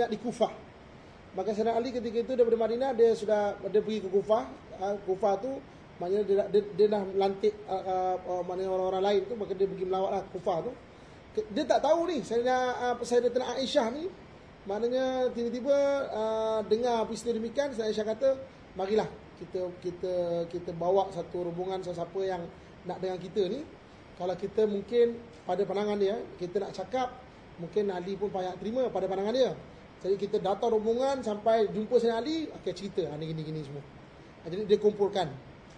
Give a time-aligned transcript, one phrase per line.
[0.00, 0.52] banyak di Kufah.
[1.36, 4.48] Maka Sayyidina Ali ketika itu daripada Madinah dia sudah dia pergi ke Kufah.
[4.80, 5.60] Uh, Kufah tu
[6.00, 10.24] maknanya dia, dia, dia dah lantik uh, uh, orang-orang lain tu maka dia pergi melawatlah
[10.32, 10.72] Kufah tu.
[11.52, 14.08] Dia tak tahu ni Sayyidina uh, Sayyidatina Aisyah ni
[14.64, 15.76] maknanya tiba-tiba
[16.08, 18.28] uh, dengar peristiwa demikian Sayyidina Aisyah kata
[18.72, 20.14] marilah kita kita
[20.48, 22.40] kita bawa satu rombongan sesiapa yang
[22.88, 23.60] nak dengan kita ni
[24.16, 27.08] kalau kita mungkin pada pandangan dia kita nak cakap
[27.60, 29.52] mungkin Ali pun payah terima pada pandangan dia
[30.00, 33.04] jadi kita datang rombongan sampai jumpa Sayyidina Ali okey cerita.
[33.12, 33.84] Ha, ni gini gini semua.
[33.84, 35.28] Ha, jadi dia kumpulkan.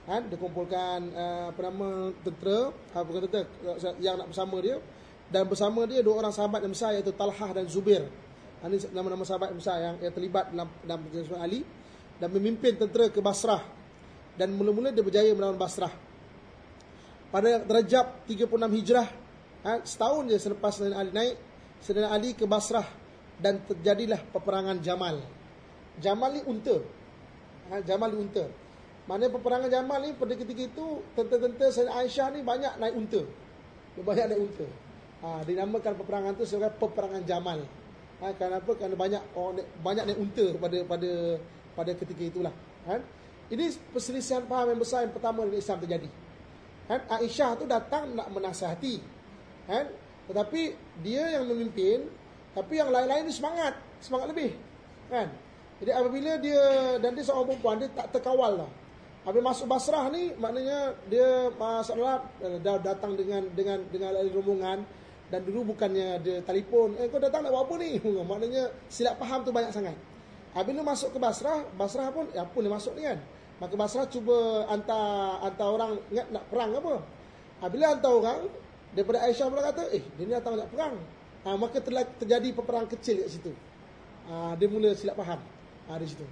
[0.06, 2.70] Ha, dia kumpulkan uh, apa nama tentera.
[2.70, 3.42] Ha, bukan tentera
[3.98, 4.78] yang nak bersama dia.
[5.26, 8.06] Dan bersama dia dua orang sahabat yang besar iaitu Talhah dan Zubair.
[8.62, 11.66] Ha, ini nama-nama sahabat yang besar yang, yang terlibat dalam dalam perjuangan Ali.
[12.22, 13.66] Dan memimpin tentera ke Basrah.
[14.38, 15.90] Dan mula-mula dia berjaya melawan Basrah.
[17.34, 19.08] Pada Rajab 36 Hijrah,
[19.66, 21.34] ha, setahun je selepas Sayyidina Ali naik,
[21.82, 23.01] Sayyidina Ali ke Basrah
[23.42, 25.18] dan terjadilah peperangan Jamal.
[25.98, 26.78] Jamal ni unta.
[27.68, 28.46] Ha, Jamal ni unta.
[29.10, 30.86] Mana peperangan Jamal ni pada ketika itu
[31.18, 33.20] tentera-tentera Sayyidina Aisyah ni banyak naik unta.
[33.98, 34.66] Banyak naik unta.
[35.26, 37.66] Ha, dinamakan peperangan tu sebagai peperangan Jamal.
[38.22, 38.70] Ha, kenapa?
[38.78, 41.10] Kerana banyak orang banyak naik unta pada pada
[41.74, 42.54] pada ketika itulah.
[42.86, 43.02] Kan?
[43.50, 46.08] Ini perselisihan faham yang besar yang pertama dalam Islam terjadi.
[46.86, 47.00] Kan?
[47.10, 49.02] Aisyah tu datang nak menasihati.
[49.66, 49.90] Kan?
[50.30, 50.60] Tetapi
[51.02, 52.06] dia yang memimpin,
[52.52, 53.72] tapi yang lain-lain ni semangat,
[54.04, 54.52] semangat lebih.
[55.08, 55.28] Kan?
[55.82, 56.62] Jadi apabila dia
[57.00, 58.70] dan dia seorang perempuan dia tak terkawal lah.
[59.22, 64.82] Habis masuk Basrah ni maknanya dia masalah dah datang dengan dengan dengan rombongan
[65.32, 67.96] dan dulu bukannya dia telefon, eh kau datang nak buat apa ni?
[68.30, 69.96] maknanya silap faham tu banyak sangat.
[70.52, 73.16] Apabila masuk ke Basrah, Basrah pun, ya apa ni masuk ni kan?
[73.56, 76.94] Maka Basrah cuba hantar hantar orang ingat nak perang apa?
[77.64, 78.40] Apabila hantar orang,
[78.92, 80.94] daripada Aisyah pula kata, eh dia ni datang nak perang.
[81.42, 83.52] Ha, maka telah terjadi peperang kecil kat situ.
[84.30, 85.42] Ha, dia mula silap faham.
[85.90, 86.26] Ha, di situ.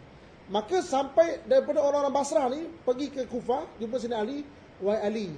[0.51, 4.39] Maka sampai daripada orang-orang Basrah ni, pergi ke Kufah, jumpa sini Ali,
[4.83, 5.29] Wahai Ali,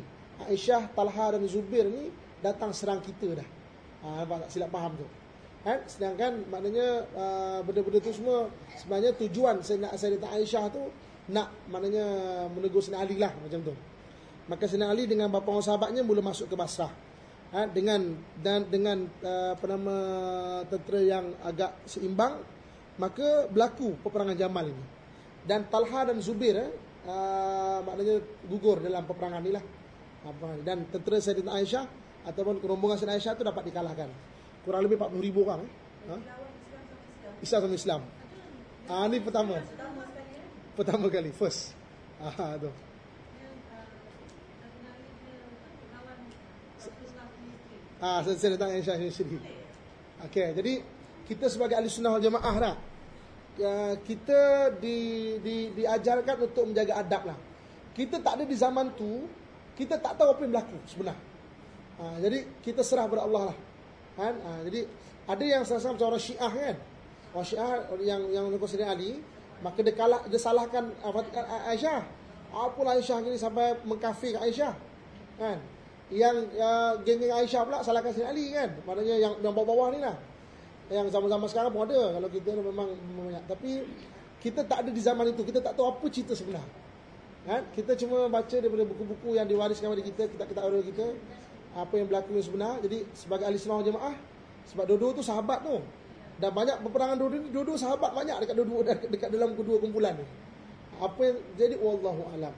[0.48, 2.08] Aisyah, Talha dan Zubir ni
[2.41, 3.48] datang serang kita dah.
[4.05, 5.07] Ha, tak silap faham tu.
[5.63, 5.79] Kan?
[5.86, 10.83] Sedangkan maknanya uh, benda-benda tu semua sebenarnya tujuan Sayyidina Sayyidatina Aisyah tu
[11.30, 12.07] nak maknanya
[12.51, 13.74] menegur Sayyidina Ali lah macam tu.
[14.51, 16.91] Maka Sayyidina Ali dengan bapa orang sahabatnya mula masuk ke Basrah.
[17.52, 19.96] Ha, dengan dan dengan uh, apa nama
[20.73, 22.40] tentera yang agak seimbang
[22.96, 24.85] maka berlaku peperangan Jamal ini.
[25.45, 26.70] Dan Talha dan Zubir eh,
[27.05, 29.64] uh, maknanya gugur dalam peperangan inilah.
[30.64, 31.85] Dan tentera Sayyidina Aisyah
[32.30, 34.08] ataupun rombongan Sayyidina Aisyah tu dapat dikalahkan
[34.62, 35.70] kurang lebih 40 ribu orang eh?
[36.11, 36.17] ha?
[37.42, 38.01] Islam sama Islam
[38.86, 39.58] ah ni pertama
[40.79, 41.74] pertama kali first
[42.23, 42.70] ah tu
[48.02, 49.39] Ah, saya, saya datang Aisyah sendiri.
[50.27, 50.83] Okey, jadi
[51.30, 52.74] kita sebagai ahli sunnah wal jamaah lah.
[53.63, 57.39] Uh, kita di, di, diajarkan untuk menjaga adab lah.
[57.95, 59.30] Kita tak ada di zaman tu,
[59.79, 61.14] kita tak tahu apa yang berlaku sebenar.
[62.02, 63.57] Uh, jadi kita serah kepada Allah lah.
[64.18, 64.35] Kan?
[64.35, 64.80] Ha, jadi
[65.30, 66.77] ada yang sama-sama macam orang Syiah kan.
[67.33, 67.70] Orang Syiah
[68.02, 69.23] yang yang Sayyidina Ali,
[69.62, 70.91] maka dia kalah dia salahkan
[71.70, 72.02] Aisyah.
[72.51, 74.74] Apalah Aisyah ni sampai mengkafir Aisyah.
[75.39, 75.62] Kan?
[76.12, 78.70] Yang uh, geng-geng Aisyah pula salahkan Sayyidina Ali kan.
[78.84, 80.17] Maknanya yang yang bawah-bawah ni lah.
[80.92, 83.45] Yang zaman-zaman sekarang pun ada kalau kita memang banyak.
[83.48, 83.70] Tapi
[84.45, 85.40] kita tak ada di zaman itu.
[85.40, 86.64] Kita tak tahu apa cerita sebenar.
[87.48, 87.64] Kan?
[87.74, 91.06] Kita cuma baca daripada buku-buku yang diwariskan kepada kita, kitab-kitab orang kita
[91.73, 92.74] apa yang berlaku yang sebenar.
[92.84, 94.14] Jadi sebagai ahli sunnah jemaah,
[94.68, 95.80] sebab dua-dua tu sahabat tu.
[96.39, 100.14] Dan banyak peperangan dua-dua ni, dua-dua sahabat banyak dekat dua-dua dekat, dekat dalam kedua kumpulan
[100.14, 100.27] ni.
[101.00, 102.55] Apa yang jadi wallahu alam.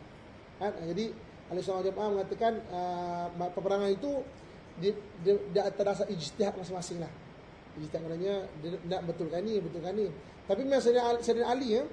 [0.61, 0.73] Kan?
[0.91, 1.15] Jadi
[1.55, 4.21] ahli sunnah jemaah mengatakan uh, peperangan itu
[4.83, 4.91] dia,
[5.23, 7.13] dia, dia terasa ijtihad masing-masing lah.
[7.79, 10.11] Ijtihad maknanya dia nak betulkan ni, betulkan ni.
[10.45, 11.85] Tapi memang Sayyidina Ali ya,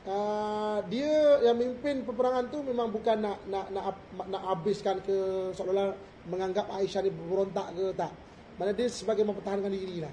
[0.00, 3.92] Uh, dia yang memimpin peperangan tu memang bukan nak nak nak
[4.32, 5.12] nak habiskan ke
[5.52, 5.92] seolah-olah
[6.24, 8.08] menganggap Aisyah ni berontak ke tak.
[8.56, 10.08] Mana dia sebagai mempertahankan diri lah.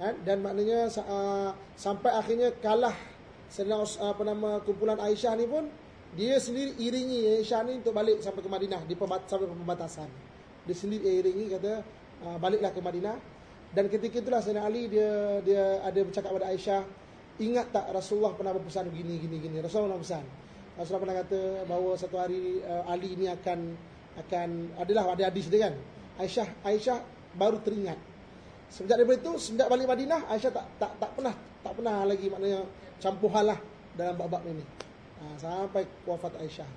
[0.00, 0.16] Kan?
[0.24, 2.96] Dan maknanya uh, sampai akhirnya kalah
[3.52, 5.68] sedang uh, apa nama kumpulan Aisyah ni pun
[6.18, 10.10] dia sendiri iringi Aisyah ni untuk balik sampai ke Madinah di sampai pembatasan.
[10.66, 11.86] Dia sendiri iringi kata
[12.26, 13.14] uh, baliklah ke Madinah
[13.70, 16.82] dan ketika itulah Sayyidina Ali dia dia ada bercakap kepada Aisyah
[17.38, 20.24] ingat tak Rasulullah pernah berpesan begini gini gini Rasulullah pernah pesan
[20.74, 23.58] Rasulullah pernah kata bahawa satu hari uh, Ali ni akan
[24.18, 24.48] akan
[24.82, 25.74] adalah ada hadis dia kan.
[26.18, 26.98] Aisyah Aisyah
[27.38, 27.98] baru teringat.
[28.68, 32.66] Sejak daripada itu, sejak balik Madinah, Aisyah tak tak tak pernah tak pernah lagi maknanya
[32.98, 33.54] campur hal
[33.94, 34.77] dalam bab-bab ini.
[35.18, 36.68] Ha, sampai wafat Aisyah.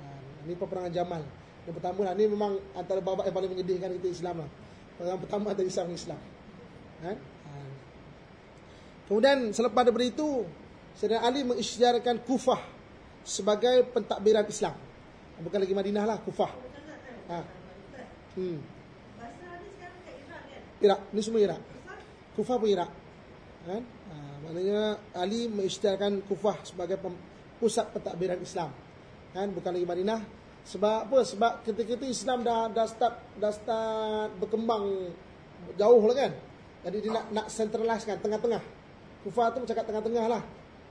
[0.00, 0.06] Ha,
[0.48, 1.22] ini peperangan Jamal.
[1.68, 4.50] Yang pertama lah, ini memang antara bab yang paling menyedihkan kita Islam lah.
[5.04, 6.20] Yang pertama antara Islam Islam.
[7.04, 7.12] Ha?
[7.12, 7.52] ha.
[9.04, 10.48] Kemudian selepas daripada itu
[10.96, 12.58] Sayyidina Ali mengisytiharkan Kufah
[13.22, 14.74] sebagai pentadbiran Islam.
[15.44, 16.52] Bukan lagi Madinah lah, Kufah.
[17.28, 17.38] Ha.
[18.34, 18.58] Hmm.
[20.78, 21.60] Iraq, ni semua Iraq.
[22.32, 22.90] Kufah pun Iraq.
[23.68, 23.82] Kan?
[23.84, 24.14] Ha,
[24.46, 24.80] maknanya
[25.14, 26.96] Ali mengisytiharkan Kufah sebagai
[27.58, 28.70] pusat pentadbiran Islam.
[29.34, 29.50] Kan?
[29.52, 30.20] Bukan lagi Madinah.
[30.68, 31.18] Sebab apa?
[31.24, 35.12] Sebab ketika itu Islam dah dah start dah start berkembang
[35.80, 36.32] jauh lah kan.
[36.88, 38.62] Jadi dia nak nak centralize kan tengah-tengah.
[39.26, 40.42] Kufah tu macam kat tengah-tengah lah.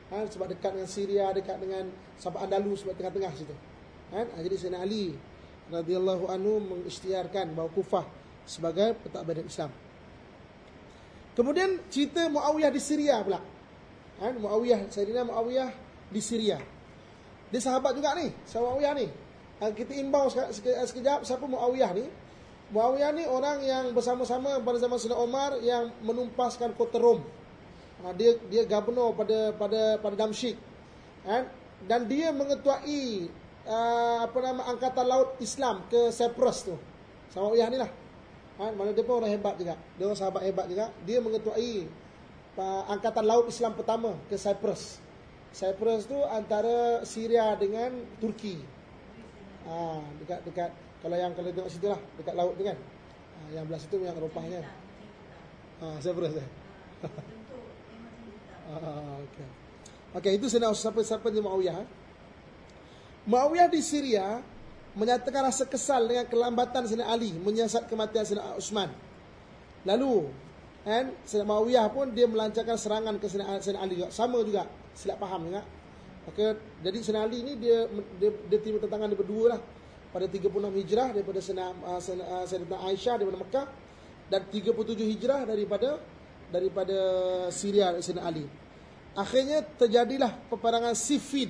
[0.07, 1.83] Ha, sebab dekat dengan Syria, dekat dengan
[2.15, 3.55] Sabah Andalus sebab tengah-tengah situ.
[4.11, 4.25] Kan?
[4.31, 5.15] Ha, jadi Sayyidina Ali
[5.67, 8.05] radhiyallahu anhu mengisytiharkan bahawa Kufah
[8.47, 9.71] sebagai pentadbiran Islam.
[11.35, 13.43] Kemudian cerita Muawiyah di Syria pula.
[14.17, 14.41] Kan?
[14.41, 16.57] Muawiyah, Sayyidina Muawiyah di Syria.
[17.47, 19.07] Dia sahabat juga ni, sahabat Muawiyah ni.
[19.57, 22.05] Ha, kita imbau sekejap siapa Muawiyah ni.
[22.75, 27.23] Muawiyah ni orang yang bersama-sama pada zaman Sayyidina Omar yang menumpaskan kota Rom.
[28.03, 30.59] Ha, dia dia gubernur pada pada pada Damsyik.
[31.23, 31.47] Kan
[31.87, 33.31] dan dia mengetuai
[34.23, 36.75] apa nama angkatan laut Islam ke Cyprus tu.
[37.37, 37.91] Uyah ni lah.
[38.57, 39.77] Kan mana dia pun orang hebat juga.
[39.95, 40.89] Dia orang sahabat hebat juga.
[41.05, 41.85] Dia mengetuai
[42.57, 45.06] uh, angkatan laut Islam pertama ke Cyprus
[45.55, 48.59] Cyprus tu antara Syria dengan Turki
[49.67, 50.71] ha, dekat dekat
[51.03, 54.15] kalau yang kalau tengok situ lah dekat laut tu kan ha, yang belah situ yang
[54.15, 54.65] kan
[55.81, 56.43] ha, Cyprus tu
[58.67, 59.47] Ah, okey.
[60.19, 61.75] Okey, itu saya nak siapa-siapa di Muawiyah.
[61.79, 61.87] Eh?
[63.27, 64.43] Muawiyah di Syria
[64.91, 68.89] menyatakan rasa kesal dengan kelambatan Sayyidina Ali menyiasat kematian Sayyidina Utsman.
[69.87, 70.27] Lalu,
[70.87, 74.09] kan, Sayyidina Muawiyah pun dia melancarkan serangan ke Sayyidina Ali juga.
[74.15, 74.63] Sama juga,
[74.95, 75.61] silap faham juga.
[76.23, 76.45] Maka
[76.83, 79.61] jadi Sayyidina Ali ni dia dia, dia tiba tentangan dia berdua lah.
[80.07, 80.47] Pada 36
[80.79, 82.01] Hijrah daripada Sayyidina uh,
[82.47, 83.67] Sayyidina Aisyah daripada Mekah
[84.31, 85.89] dan 37 Hijrah daripada
[86.47, 86.97] daripada
[87.51, 88.47] Syria Sayyidina Ali.
[89.17, 91.49] Akhirnya terjadilah peperangan Siffin.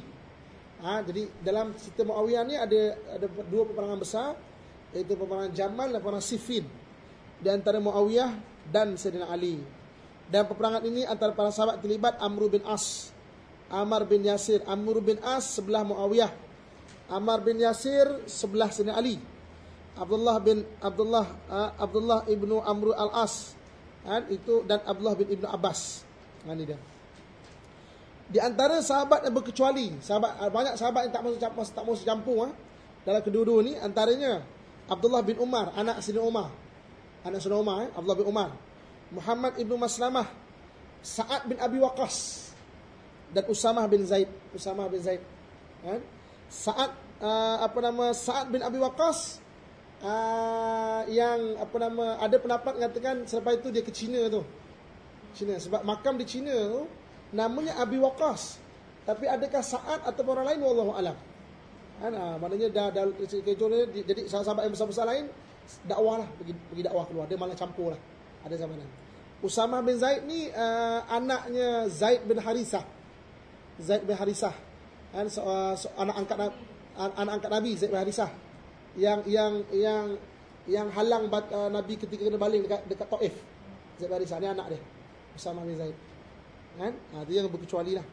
[0.78, 2.82] Ha, jadi dalam cerita Muawiyah ni ada
[3.18, 4.38] ada dua peperangan besar
[4.94, 6.66] iaitu peperangan Jamal dan peperangan Siffin
[7.38, 9.60] di antara Muawiyah dan Sayyidina Ali.
[10.28, 13.16] Dan peperangan ini antara para sahabat terlibat Amr bin As,
[13.72, 16.32] Amr bin Yasir, Amr bin As sebelah Muawiyah,
[17.08, 19.18] Amr bin Yasir sebelah Sayyidina Ali.
[19.98, 23.58] Abdullah bin Abdullah uh, Abdullah ibnu Amr al As
[24.06, 26.06] kan itu dan Abdullah bin Ibnu Abbas.
[26.48, 26.80] Ni dia.
[28.28, 32.38] Di antara sahabat yang berkecuali, sahabat banyak sahabat yang tak masuk campur tak masuk campur
[32.48, 32.50] ha?
[33.04, 34.44] dalam kedua-dua ni antaranya
[34.88, 36.48] Abdullah bin Umar, anak Sayyidina Umar.
[37.26, 37.90] Anak Sayyidina Umar, eh?
[37.96, 38.50] Abdullah bin Umar.
[39.08, 40.28] Muhammad ibnu Maslamah,
[41.00, 42.50] Sa'ad bin Abi Waqqas
[43.32, 45.24] dan Usamah bin Zaid, Usamah bin Zaid.
[45.82, 46.04] Kan?
[46.52, 46.92] Sa'ad
[47.24, 49.40] uh, apa nama Sa'ad bin Abi Waqqas
[50.04, 54.42] uh, yang apa nama ada pendapat mengatakan selepas itu dia ke China tu.
[55.38, 56.82] China sebab makam di China tu
[57.32, 58.60] namanya Abi Waqas.
[59.08, 61.16] Tapi adakah Sa'ad atau orang lain wallahu alam.
[61.98, 65.26] Kan ah, maknanya dah dah kecuali jadi sahabat yang besar-besar lain
[65.84, 68.02] dakwah lah pergi, pergi dakwah keluar dia malah campur lah
[68.46, 68.88] ada zamanan
[69.38, 72.82] Usama bin Zaid ni uh, anaknya Zaid bin Harisah
[73.78, 74.56] Zaid bin Harisah
[75.14, 76.38] kan so, uh, so, anak angkat
[76.98, 78.32] anak angkat Nabi Zaid bin Harisah
[78.98, 80.18] yang yang yang
[80.68, 83.36] yang halang uh, Nabi ketika kena baling dekat dekat Taif.
[84.02, 84.82] Zaid bin Harisah ni anak dia.
[85.38, 85.96] Usama bin Zaid.
[86.78, 86.94] Kan?
[86.94, 88.06] Ha, dia yang berkecuali lah.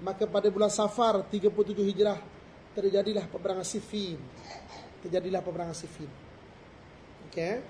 [0.00, 1.52] Maka pada bulan Safar 37
[1.92, 2.18] Hijrah
[2.72, 4.16] terjadilah peperangan Siffin.
[5.04, 6.08] Terjadilah peperangan Siffin.
[7.32, 7.64] Okey.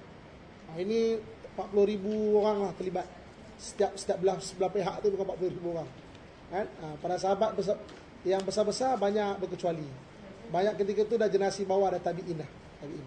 [0.66, 1.14] Ha, ini
[1.54, 3.06] 40 ribu orang lah terlibat.
[3.62, 5.88] Setiap setiap belah sebelah pihak tu bukan 40 ribu orang.
[6.50, 6.66] Kan?
[6.66, 7.78] Ha, para sahabat besar,
[8.26, 9.86] yang besar-besar banyak berkecuali.
[10.50, 12.50] Banyak ketika itu dah generasi bawah dah tabi'in dah.
[12.82, 13.06] Tabi'in.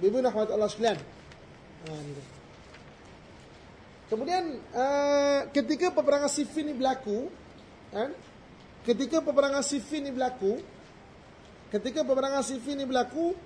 [0.00, 0.96] Bibu rahmat Allah sekalian.
[0.96, 2.24] Ha, ni dia.
[4.08, 7.28] Kemudian uh, ketika peperangan Siffin ini berlaku,
[7.92, 8.10] kan?
[8.82, 10.56] Ketika peperangan Siffin ini berlaku,
[11.68, 13.36] ketika peperangan Siffin ini berlaku,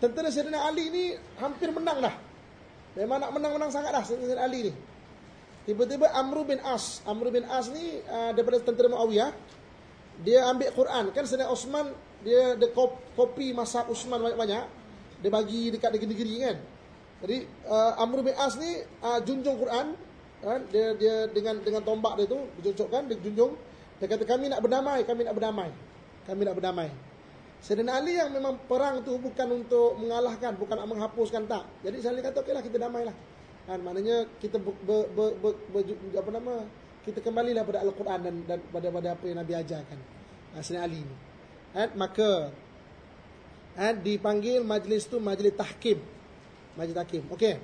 [0.00, 1.04] tentera Sayyidina Ali ni
[1.40, 2.14] hampir menang dah.
[2.96, 4.72] Memang nak menang-menang sangat dah Sayyidina Ali ni.
[5.66, 9.34] Tiba-tiba Amr bin As, Amr bin As ni uh, daripada tentera Muawiyah,
[10.22, 11.04] dia ambil Quran.
[11.10, 11.90] Kan Sayyidina Osman
[12.22, 12.66] dia ada
[13.16, 14.64] kopi masak Usman banyak-banyak.
[15.24, 16.56] Dia bagi dekat negeri-negeri kan.
[17.24, 17.36] Jadi
[17.66, 19.96] uh, Amr bin As ni uh, junjung Quran
[20.44, 20.60] kan.
[20.68, 23.56] Dia dia dengan dengan tombak dia tu dicucukkan dia junjung
[23.96, 25.72] dia kata kami nak berdamai kami nak berdamai.
[26.28, 26.92] Kami nak berdamai
[27.66, 31.66] Sayyidina Ali yang memang perang tu bukan untuk mengalahkan bukan nak menghapuskan tak.
[31.82, 33.16] Jadi Sayyidina Ali kata okeylah kita damailah.
[33.66, 35.82] Kan maknanya kita ber, ber, ber, ber, ber,
[36.14, 36.62] apa nama
[37.02, 39.98] kita kembalilah pada al-Quran dan, dan pada pada apa yang Nabi ajarkan.
[40.62, 41.16] Sayyidina Ali ni.
[41.74, 42.54] Eh, maka
[43.82, 45.98] eh, dipanggil majlis tu majlis tahkim.
[46.78, 47.58] Majlis tahkim okey